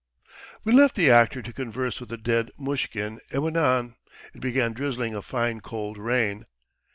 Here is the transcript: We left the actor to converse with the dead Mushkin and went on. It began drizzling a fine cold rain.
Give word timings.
We 0.63 0.71
left 0.73 0.95
the 0.95 1.11
actor 1.11 1.43
to 1.43 1.53
converse 1.53 1.99
with 1.99 2.09
the 2.09 2.17
dead 2.17 2.49
Mushkin 2.57 3.19
and 3.31 3.43
went 3.43 3.55
on. 3.55 3.97
It 4.33 4.41
began 4.41 4.73
drizzling 4.73 5.13
a 5.13 5.21
fine 5.21 5.59
cold 5.61 5.99
rain. 5.99 6.45